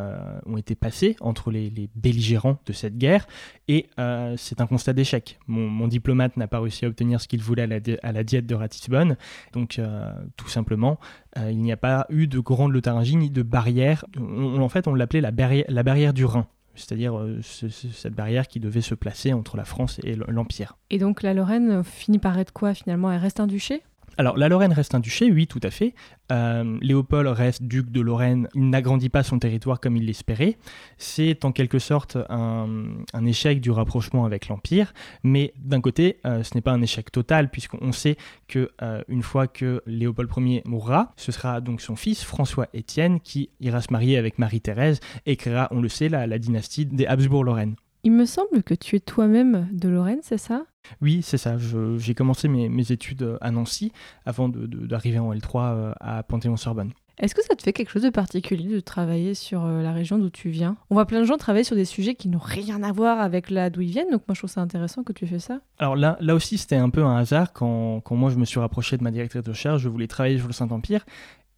[0.46, 3.28] ont été passés entre les, les belligérants de cette guerre,
[3.68, 5.38] et euh, c'est un constat d'échec.
[5.48, 7.64] Mon, diplomate n'a pas réussi à obtenir ce qu'il voulait
[8.04, 9.18] à la, diète de Ratisbonne,
[9.54, 11.00] donc euh, tout simplement,
[11.38, 14.06] euh, il n'y a pas eu de grande Lotharingie ni de barrière.
[14.18, 18.82] En fait, on l'appelait la, barrière- du Rhin c'est-à-dire ce- ce- cette barrière qui devait
[18.82, 20.78] se placer entre la France et l'Empire.
[20.92, 23.12] Et donc la Lorraine finit par être quoi finalement?
[23.12, 23.82] Elle reste un duché?
[24.20, 25.94] Alors, la Lorraine reste un duché, oui, tout à fait.
[26.32, 28.48] Euh, Léopold reste duc de Lorraine.
[28.56, 30.58] Il n'agrandit pas son territoire comme il l'espérait.
[30.98, 34.94] C'est en quelque sorte un, échec du rapprochement avec l'Empire.
[35.24, 39.48] Mais d'un côté, euh, ce n'est pas un échec total, puisqu'on sait que euh, fois
[39.48, 44.40] que Léopold Ier mourra, ce sera donc son fils, François-Étienne, qui ira se marier avec
[44.40, 47.76] Marie-Thérèse et créera, on le sait, la, la dynastie des Habsbourg-Lorraine.
[48.08, 50.64] Il me semble que tu es toi-même de Lorraine, c'est ça?
[51.02, 51.58] Oui, c'est ça.
[51.98, 53.92] J'ai commencé mes, mes études euh, à Nancy
[54.26, 56.94] avant d'arriver en L3 euh, à Panthéon-Sorbonne.
[57.20, 60.20] Est-ce que ça te fait quelque chose de particulier de travailler sur euh, la région
[60.20, 60.78] d'où tu viens?
[60.92, 63.50] On voit plein de gens travailler sur des sujets qui n'ont rien à voir avec
[63.50, 65.60] là d'où ils viennent, donc moi je trouve ça intéressant que tu fait ça.
[65.80, 68.60] Alors là, là aussi, c'était un peu un hasard quand, quand moi je me suis
[68.60, 69.82] rapproché de ma directrice de recherche.
[69.82, 71.06] Je voulais travailler sur le Saint-Empire.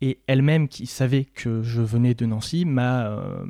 [0.01, 3.43] Et elle-même, qui savait que je venais de Nancy, m'a euh,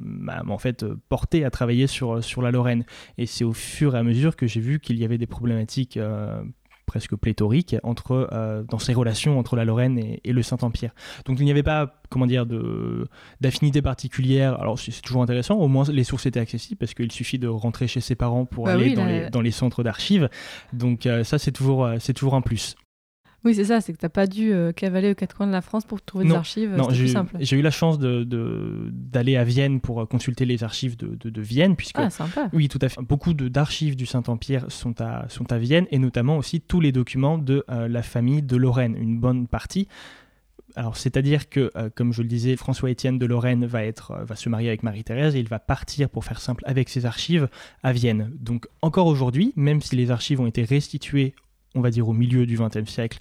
[0.47, 2.85] en fait porté à travailler sur, sur la Lorraine.
[3.17, 5.97] Et c'est au fur et à mesure que j'ai vu qu'il y avait des problématiques
[5.97, 6.41] euh,
[6.88, 10.89] presque pléthoriques entre, euh, dans ces relations entre la Lorraine et, et le Saint-Empire.
[11.25, 12.47] Donc il n'y avait pas, comment dire,
[13.39, 14.59] d'affinité particulière.
[14.59, 17.88] Alors c'est toujours intéressant, au moins les sources étaient accessibles parce qu'il suffit de rentrer
[17.88, 20.29] chez ses parents pour Bah aller oui, dans, les, dans les centres d'archives.
[20.73, 22.75] Donc euh, ça, c'est toujours, c'est toujours un plus.
[23.45, 25.62] Oui, c'est ça, c'est que t'as pas dû euh, cavaler aux quatre coins de la
[25.62, 27.38] France pour trouver des archives, Non, j'ai plus simple.
[27.39, 31.41] j'ai eu la chance d'aller de, d'aller à Vienne pour euh, consulter les archives de,
[31.41, 32.49] Vienne, puisque Ah, sympa.
[32.54, 33.02] oui, tout à fait.
[33.02, 37.38] Beaucoup d'archives du Saint-Empire sont à, sont à Vienne, et notamment aussi tous les documents
[37.38, 39.88] de euh, la famille de Lorraine, une bonne partie.
[40.75, 44.36] Alors, c'est-à-dire que, euh, comme je le disais, François-Étienne de Lorraine va, être, euh, va
[44.36, 47.47] se marier avec Marie-Thérèse et il va partir, pour faire simple, avec ses archives
[47.84, 48.32] à Vienne.
[48.39, 51.34] Donc, encore aujourd'hui, même si les archives ont été restituées,
[51.75, 53.19] on va dire, au milieu du XXe siècle,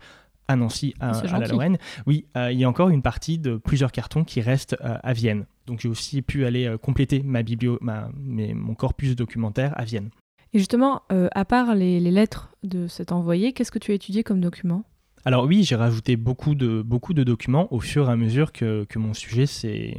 [0.50, 1.46] à Nancy, à, à la.
[1.46, 4.96] Lorraine, oui, euh, il y a encore une partie de plusieurs cartons qui restent euh,
[5.02, 5.44] à Vienne.
[5.66, 9.84] Donc, j'ai aussi pu aller euh, compléter ma biblio, ma, mes- mon corpus documentaire à
[9.84, 10.08] Vienne.
[10.54, 14.24] Et justement, à part les, les lettres de cet envoyé, qu'est-ce que tu as étudié
[14.24, 14.84] comme document?
[15.26, 18.84] Alors oui, j'ai rajouté beaucoup de, beaucoup de documents au fur et à mesure que,
[18.88, 19.94] que mon sujet s'est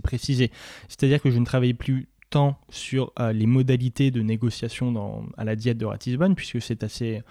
[0.00, 0.52] précisé.
[0.86, 5.56] C'est-à-dire que je ne travaillais plus tant sur les modalités de négociation dans, à la
[5.56, 7.22] diète de Ratisbonne, puisque c'est assez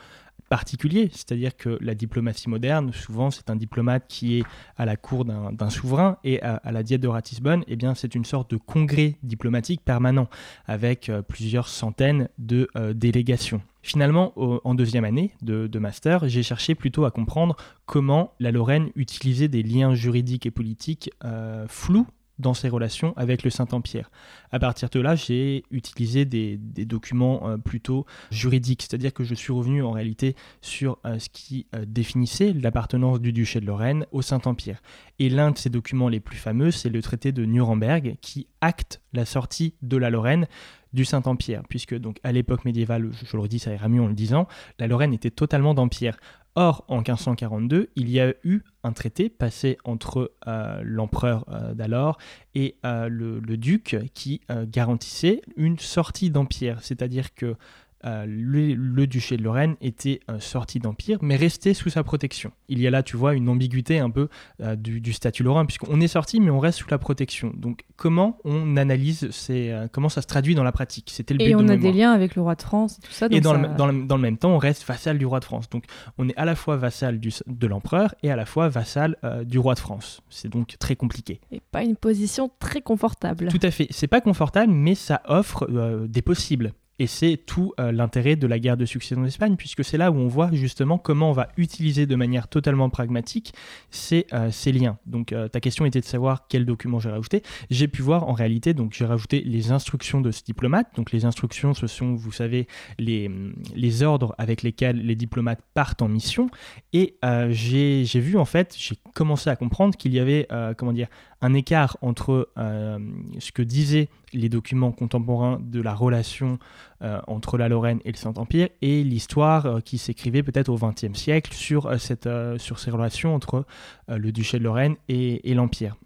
[0.53, 1.09] particulier.
[1.11, 4.43] C'est-à-dire que la diplomatie moderne, souvent, c'est un diplomate qui est
[4.77, 8.23] à la cour d'un souverain, et à, la diète de Ratisbonne, eh bien, c'est une
[8.23, 10.27] sorte de congrès diplomatique permanent,
[10.67, 13.61] avec euh, plusieurs centaines de euh, délégations.
[13.81, 17.55] Finalement, en deuxième année de, de master, j'ai cherché plutôt à comprendre
[17.87, 22.05] comment la Lorraine utilisait des liens juridiques et politiques euh, flous
[22.43, 24.11] dans ses relations avec le Saint-Empire.
[24.51, 29.51] À partir de là, j'ai utilisé des, documents euh, plutôt juridiques, c'est-à-dire que je suis
[29.51, 34.21] revenu en réalité sur euh, ce qui euh, définissait l'appartenance du duché de Lorraine au
[34.21, 34.81] Saint-Empire.
[35.17, 39.01] Et l'un de ces documents les plus fameux, c'est le traité de Nuremberg qui acte
[39.13, 40.47] la sortie de la Lorraine
[40.93, 44.07] du Saint-Empire, puisque donc à l'époque médiévale, je, je le redis, ça ira mieux en
[44.07, 44.47] le disant,
[44.79, 46.17] la Lorraine était totalement d'empire.
[46.55, 52.19] Or, en 1542, il y a eu un traité passé entre euh, l'empereur euh, d'alors
[52.53, 57.55] et euh, le, duc qui garantissait une sortie d'empire, c'est-à-dire que
[58.05, 62.51] euh, le, le duché de Lorraine était euh, sorti d'empire, mais restait sous sa protection.
[62.69, 64.27] Il y a là, tu vois, une ambiguïté un peu
[64.61, 67.51] euh, du, du statut lorrain, puisqu'on est sorti, mais on reste sous la protection.
[67.55, 71.09] Donc, comment on analyse ces, comment ça se traduit dans la pratique?
[71.11, 71.79] C'était le but Et on a mémoire.
[71.79, 73.27] des liens avec le roi de France et tout ça.
[73.31, 75.39] Et dans, ça- le, dans, le, dans le même temps, on reste vassal du roi
[75.39, 75.69] de France.
[75.69, 75.85] Donc,
[76.17, 79.59] on est à la fois vassal du, de l'empereur et à la fois vassal du
[79.59, 80.21] roi de France.
[80.29, 81.39] C'est donc très compliqué.
[81.51, 83.47] Et pas une position très confortable.
[83.47, 83.87] Tout à fait.
[83.89, 85.67] C'est pas confortable, mais ça offre
[86.07, 86.73] des possibles.
[86.99, 90.15] Et c'est tout euh, l'intérêt de la guerre de succession d'Espagne, puisque c'est là où
[90.15, 93.53] on voit justement comment on va utiliser de manière totalement pragmatique
[93.89, 94.97] ces, euh, liens.
[95.07, 97.41] Donc euh, ta question était de savoir quel document j'ai rajouté.
[97.71, 100.87] J'ai pu voir en réalité, donc j'ai rajouté les instructions de ce diplomate.
[100.95, 102.67] Donc les instructions, ce sont, vous savez,
[102.99, 103.29] les,
[103.75, 106.49] les ordres avec lesquels les diplomates partent en mission.
[106.93, 107.17] Et
[107.49, 111.07] j'ai vu en fait, j'ai commencé à comprendre qu'il y avait, comment dire,
[111.43, 112.97] un écart entre euh,
[113.37, 116.57] ce que disaient les documents contemporains de la relation
[117.01, 121.13] euh, entre la Lorraine et le Saint-Empire et l'histoire euh, qui s'écrivait peut-être au XXe
[121.19, 123.65] siècle sur, cette, sur ces relations entre
[124.07, 125.97] le duché de Lorraine et, et l'Empire.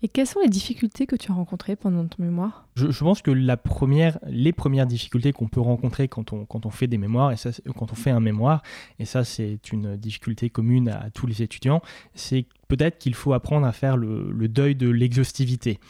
[0.00, 2.68] Et quelles sont les difficultés que tu as rencontrées pendant ton mémoire?
[2.76, 6.66] Je, je pense que la première, les premières difficultés qu'on peut rencontrer quand on, quand
[6.66, 8.62] on fait des mémoires, et ça, quand on fait un mémoire,
[9.00, 11.82] et ça c'est une difficulté commune à, tous les étudiants,
[12.14, 15.80] c'est peut-être qu'il faut apprendre à faire le, deuil de l'exhaustivité.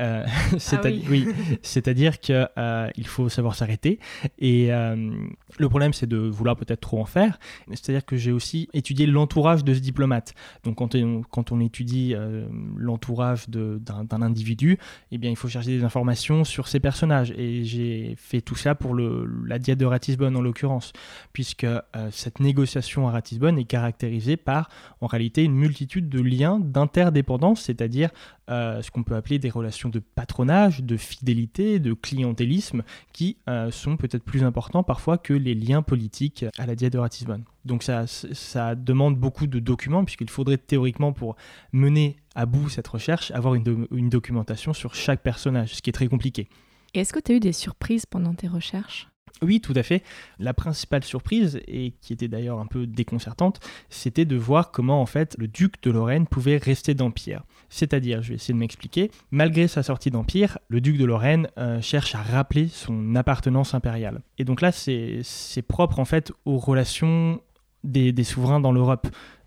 [0.00, 0.24] Euh,
[0.72, 1.04] Ah oui.
[1.08, 1.28] oui,
[1.62, 3.98] c'est-à-dire qu'il faut savoir s'arrêter.
[4.38, 5.10] Et euh,
[5.58, 7.38] le problème, c'est de vouloir peut-être trop en faire.
[7.68, 10.34] C'est-à-dire que j'ai aussi étudié l'entourage de ce diplomate.
[10.64, 14.78] Donc quand on, quand on étudie euh, l'entourage d'un individu,
[15.12, 17.32] eh bien, il faut chercher des informations sur ses personnages.
[17.36, 20.92] Et j'ai fait tout ça pour le, la diète de Ratisbonne en l'occurrence,
[21.32, 21.80] puisque euh,
[22.10, 24.68] cette négociation à Ratisbonne est caractérisée par,
[25.00, 28.10] en réalité, une multitude de liens d'interdépendance, c'est-à-dire
[28.48, 32.82] euh, ce qu'on peut appeler des relations de patronage, de fidélité, de clientélisme,
[33.12, 36.98] qui euh, sont peut-être plus importants parfois que les liens politiques à la diète de
[36.98, 37.44] Ratisbonne.
[37.64, 41.36] Donc ça, ça demande beaucoup de documents, puisqu'il faudrait théoriquement, pour
[41.72, 45.92] mener à bout cette recherche, avoir une, une documentation sur chaque personnage, ce qui est
[45.92, 46.48] très compliqué.
[46.94, 49.08] Et est-ce que tu as eu des surprises pendant tes recherches?
[49.42, 50.02] Oui, tout à fait.
[50.38, 55.06] La principale surprise, et qui était d'ailleurs un peu déconcertante, c'était de voir comment en
[55.06, 57.42] fait le duc de Lorraine pouvait rester d'Empire.
[57.68, 61.82] C'est-à-dire, je vais essayer de m'expliquer, malgré sa sortie d'Empire, le duc de Lorraine euh,
[61.82, 64.22] cherche à rappeler son appartenance impériale.
[64.38, 65.22] Et donc là, c'est
[65.68, 67.40] propre en fait aux relations
[67.84, 69.06] des souverains dans l'Europe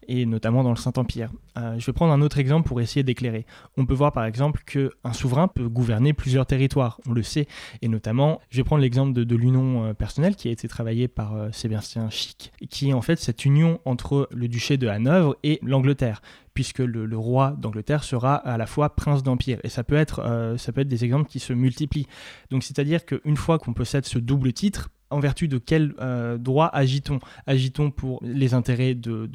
[0.10, 1.30] et notamment dans le Saint-Empire.
[1.58, 3.46] Euh, je vais prendre un autre exemple pour essayer d'éclairer.
[3.78, 7.48] On peut voir par exemple qu'un souverain peut gouverner plusieurs territoires, on le sait,
[7.82, 11.36] et notamment, je vais prendre l'exemple de, l'union euh, personnelle qui a été travaillée par
[11.36, 15.60] euh, Sébastien Chic, qui est en fait cette union entre le duché de Hanovre et
[15.62, 16.22] l'Angleterre
[16.56, 19.60] puisque le, roi d'Angleterre sera à la fois prince d'empire.
[19.64, 22.08] Et ça peut être, ça peut être des exemples qui se multiplient.
[22.50, 26.68] Donc c'est-à-dire qu'une fois qu'on possède ce double titre, en vertu de quel euh, droit
[26.68, 27.20] agit-on?
[27.48, 29.30] Agit-on pour les intérêts de,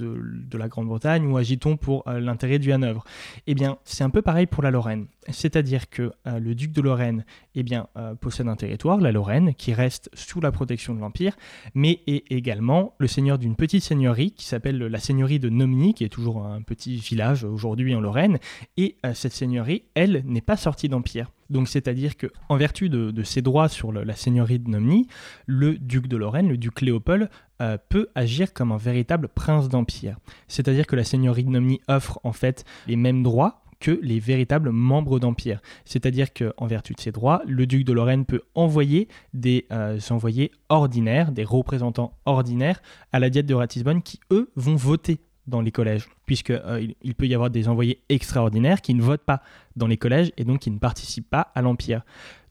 [0.52, 3.04] la Grande-Bretagne ou agit-on pour euh, l'intérêt du Hanovre?
[3.46, 5.06] Eh bien, c'est un peu pareil pour la Lorraine.
[5.28, 7.88] C'est-à-dire que euh, le duc de Lorraine eh bien,
[8.20, 11.36] possède un territoire, la Lorraine, qui reste sous la protection de l'Empire,
[11.74, 16.04] mais est également le seigneur d'une petite seigneurie qui s'appelle la seigneurie de Nominy, qui
[16.04, 18.38] est toujours un petit village aujourd'hui en Lorraine.
[18.76, 21.30] Et cette seigneurie, elle, n'est pas sortie d'Empire.
[21.54, 25.06] Donc c'est-à-dire que en vertu de, ses droits sur la seigneurie de Nominy,
[25.46, 27.30] le duc de Lorraine, le duc Léopold,
[27.62, 30.18] euh, peut agir comme un véritable prince d'Empire.
[30.48, 34.70] C'est-à-dire que la seigneurie de Nominy offre en fait les mêmes droits que les véritables
[34.70, 35.60] membres d'Empire.
[35.84, 40.50] C'est-à-dire qu'en vertu de ses droits, le duc de Lorraine peut envoyer des euh, envoyés
[40.68, 45.70] ordinaires, des représentants ordinaires à la diète de Ratisbonne qui, eux, vont voter dans les
[45.70, 49.42] collèges, puisque euh, peut y avoir des envoyés extraordinaires qui ne votent pas
[49.76, 52.02] dans les collèges et donc qui ne participent pas à l'Empire.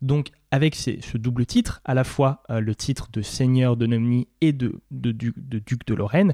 [0.02, 4.28] Donc avec ce double titre, à la fois euh, le titre de seigneur de Nominy
[4.42, 6.34] et de, de de duc de Lorraine,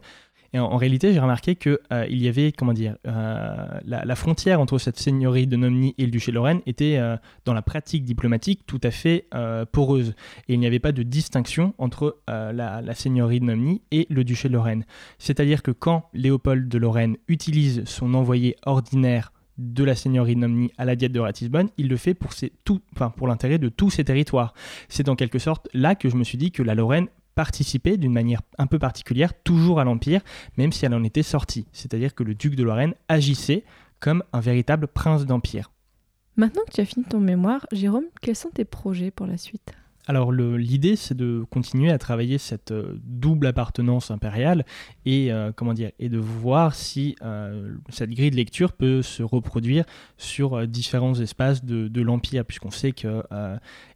[0.54, 4.80] et en, réalité, j'ai remarqué que euh, y avait, comment dire, euh, la, frontière entre
[4.80, 8.62] cette seigneurie de Nominy et le duché de Lorraine était, euh, dans la pratique diplomatique,
[8.66, 9.28] tout à fait
[9.72, 10.16] poreuse.
[10.48, 14.50] Et il n'y avait pas de distinction entre la, seigneurie de Nominy et le duché
[14.50, 14.86] de Lorraine.
[15.20, 20.72] C'est-à-dire que quand Léopold de Lorraine utilise son envoyé ordinaire de la seigneurie de Nominy
[20.78, 22.32] à la diète de Ratisbonne, il le fait pour,
[23.16, 24.54] pour l'intérêt de tous ses territoires.
[24.88, 27.08] C'est en quelque sorte là que je me suis dit que la Lorraine
[27.40, 30.20] participait d'une manière un peu particulière toujours à l'Empire,
[30.58, 31.66] même si elle en était sortie.
[31.72, 33.64] C'est-à-dire que le duc de Lorraine agissait
[34.02, 35.72] comme un véritable prince d'Empire.
[36.36, 39.72] Maintenant que tu as fini ton mémoire, Jérôme, quels sont tes projets pour la suite?
[40.10, 44.66] Alors l'idée, c'est de continuer à travailler cette euh, double appartenance impériale
[45.06, 49.22] et euh, comment dire et de voir si euh, cette grille de lecture peut se
[49.22, 49.86] reproduire
[50.18, 53.22] sur différents espaces de, l'empire, puisqu'on sait que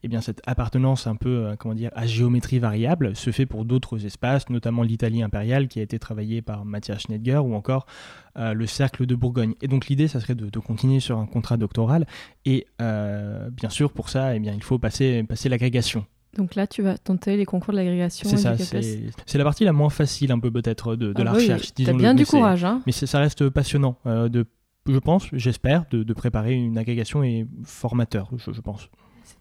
[0.04, 4.06] eh bien cette appartenance un peu comment dire à géométrie variable se fait pour d'autres
[4.06, 7.88] espaces, notamment l'Italie impériale qui a été travaillée par Matthias Schneider ou encore
[8.38, 9.54] euh, le cercle de Bourgogne.
[9.62, 12.08] Et donc l'idée, ça serait de, de continuer sur un contrat doctoral
[12.46, 16.06] et euh, bien sûr pour ça, eh bien il faut passer passer l'agrégation.
[16.36, 18.28] Donc là, tu vas tenter les concours de l'agrégation.
[18.28, 21.32] C'est ça, c'est la partie la moins facile un peu peut-être de, de Ah la
[21.34, 21.74] oui, recherche.
[21.76, 24.48] T'as bien du courage, hein Mais ça reste passionnant euh, de,
[24.88, 28.90] je pense, j'espère, de, de préparer une agrégation et formateur, je, je pense.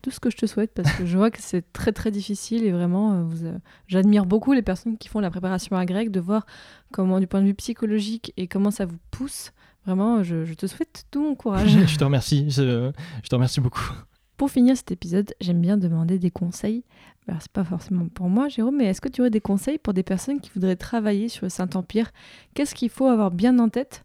[0.03, 2.65] Tout ce que je te souhaite parce que je vois que c'est très très difficile
[2.65, 6.11] et vraiment, euh, vous, euh, j'admire beaucoup les personnes qui font la préparation à grec,
[6.11, 6.45] de voir
[6.93, 9.53] comment, du point de vue psychologique et comment ça vous pousse.
[9.87, 11.79] Vraiment, je, je te souhaite tout mon courage.
[11.87, 12.91] je te remercie, je,
[13.23, 13.93] je te remercie beaucoup.
[14.37, 16.83] Pour finir cet épisode, j'aime bien demander des conseils.
[17.29, 19.95] Alors, c'est pas forcément pour moi, Jérôme, mais est-ce que tu aurais des conseils pour
[19.95, 22.11] des personnes qui voudraient travailler sur le Saint-Empire?
[22.55, 24.05] Qu'est-ce qu'il faut avoir bien en tête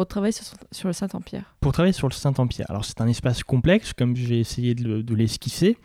[0.00, 3.92] pour travailler sur, le Saint-Empire Pour travailler sur le Saint-Empire, alors c'est un espace complexe,
[3.92, 5.76] comme j'ai essayé de, le- de l'esquisser,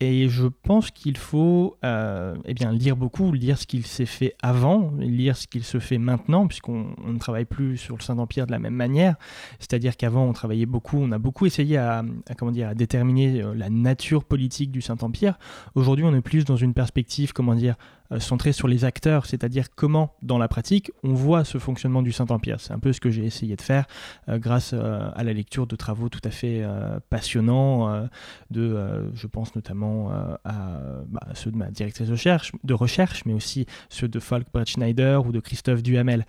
[0.00, 4.34] et je pense qu'il faut euh, eh bien, lire beaucoup, lire ce qu'il s'est fait
[4.42, 8.46] avant, lire ce qu'il se fait maintenant, puisqu'on on ne travaille plus sur le Saint-Empire
[8.46, 9.16] de la même manière.
[9.58, 13.42] C'est-à-dire qu'avant, on travaillait beaucoup, on a beaucoup essayé à, à, comment dire, à déterminer
[13.42, 15.38] euh, la nature politique du Saint-Empire.
[15.74, 17.76] Aujourd'hui, on est plus dans une perspective, comment dire,
[18.18, 22.60] centré sur les acteurs, c'est-à-dire comment, dans la pratique, on voit ce fonctionnement du Saint-Empire.
[22.60, 23.86] C'est un peu ce que j'ai essayé de faire
[24.28, 26.64] euh, grâce euh, à la lecture de travaux tout à fait
[27.08, 28.08] passionnants,
[28.50, 30.10] de, je pense notamment
[30.44, 34.46] à bah, ceux de ma directrice de recherche, de recherche, mais aussi ceux de Falk
[34.66, 36.24] Schneider ou de Christophe Duhamel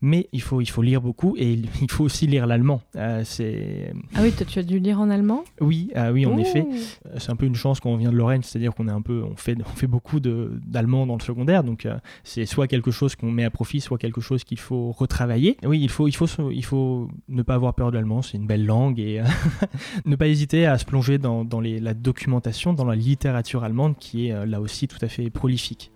[0.00, 1.52] mais il faut, il faut lire beaucoup et
[1.82, 2.82] il faut aussi lire l'allemand.
[2.96, 3.92] Euh, c'est...
[4.14, 5.44] Ah oui, toi, tu as dû lire en allemand?
[5.60, 6.66] Oui, ah oui, en effet.
[7.06, 9.02] Euh, c'est un peu une chance quand on vient de Lorraine, c'est-à-dire qu'on est un
[9.02, 12.66] peu, on fait, on fait beaucoup de, d'allemand dans le secondaire, donc euh, c'est soit
[12.66, 15.56] quelque chose qu'on met à profit, soit quelque chose qu'il faut retravailler.
[15.64, 18.46] Oui, il faut, il faut, il faut ne pas avoir peur de l'allemand, c'est une
[18.46, 19.22] belle langue et
[20.04, 23.96] ne pas hésiter à se plonger dans, dans les, la documentation, dans la littérature allemande
[23.98, 25.92] qui est là aussi tout à fait prolifique.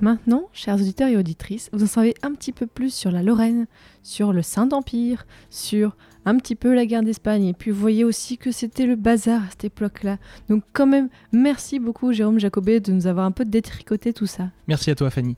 [0.00, 3.66] Maintenant, chers auditeurs et auditrices, vous en savez un petit peu plus sur la Lorraine,
[4.04, 7.46] sur le Saint-Empire, sur un petit peu la guerre d'Espagne.
[7.46, 10.18] Et puis vous voyez aussi que c'était le bazar à cette époque-là.
[10.48, 14.50] Donc quand même, merci beaucoup Jérôme Jacobet de nous avoir un peu détricoté tout ça.
[14.68, 15.36] Merci à toi Fanny.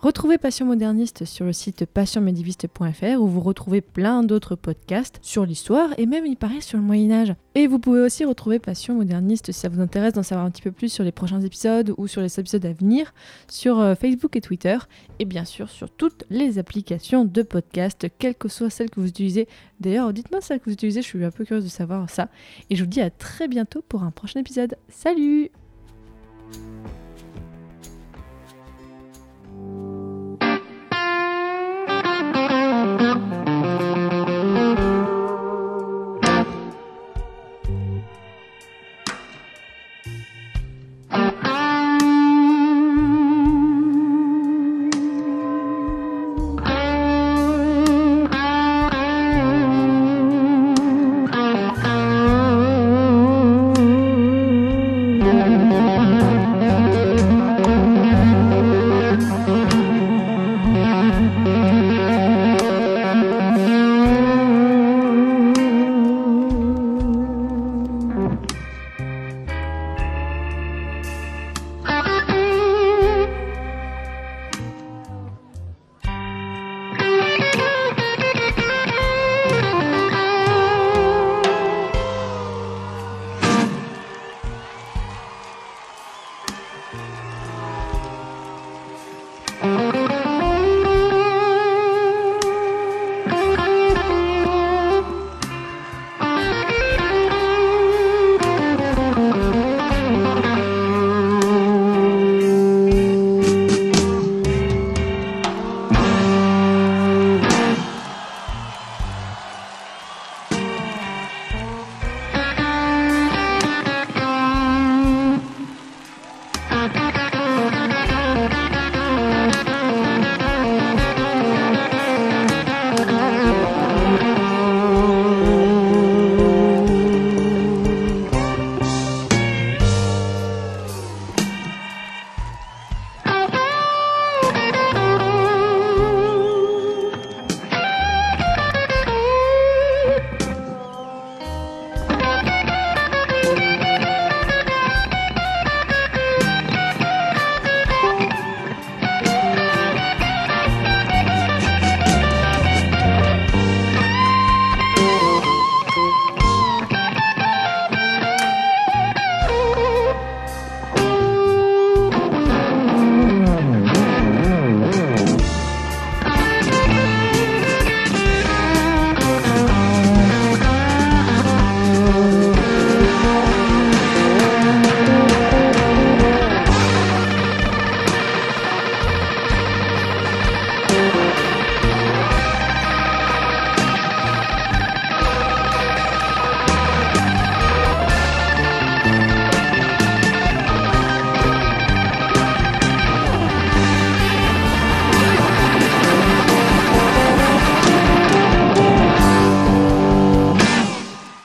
[0.00, 5.90] Retrouvez Passion Moderniste sur le site passionmédiviste.fr où vous retrouvez plein d'autres podcasts sur l'histoire
[5.98, 7.34] et même il paraît sur le Moyen Âge.
[7.56, 10.62] Et vous pouvez aussi retrouver Passion Moderniste si ça vous intéresse d'en savoir un petit
[10.62, 13.12] peu plus sur les prochains épisodes ou sur les épisodes à venir
[13.48, 14.78] sur euh, Facebook et Twitter
[15.18, 19.08] et bien sûr sur toutes les applications de podcast, quelle que soit celle que vous
[19.08, 19.48] utilisez.
[19.80, 22.28] D'ailleurs, dites-moi celle que vous utilisez, je suis un peu curieuse de savoir ça.
[22.70, 24.76] Et je vous dis à très bientôt pour un prochain épisode.
[24.90, 25.50] Salut